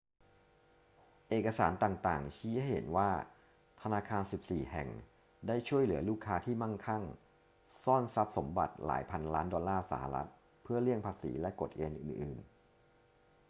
[1.29, 3.09] เอกสารต่าง ๆ ชี้ให้เห็นว่า
[3.81, 4.89] ธนาคาร 14 แห่ง
[5.47, 7.03] ได้ช่วยเหลือลูกค้าที่มั่งคั่ง
[7.83, 10.31] ซ่อนทรัพย์สมบัติหลายพันล้านดอลลาร์สหรัฐฯ
[10.63, 12.47] เพื่อเลี่ยงภาษีและกฎเกณฑ์อื่น ๆ